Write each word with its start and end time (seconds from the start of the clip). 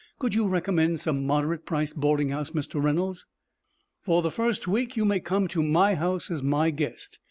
Could 0.17 0.33
you 0.33 0.47
recommend 0.47 0.99
some 0.99 1.27
moderate 1.27 1.63
priced 1.63 1.95
boarding 1.95 2.29
house, 2.29 2.49
Mr. 2.49 2.81
Reynolds?" 2.83 3.27
"For 4.01 4.23
the 4.23 4.31
first 4.31 4.67
week 4.67 4.97
you 4.97 5.05
may 5.05 5.19
come 5.19 5.47
to 5.49 5.61
my 5.61 5.93
house 5.93 6.31
as 6.31 6.41
my 6.41 6.71
guest. 6.71 7.19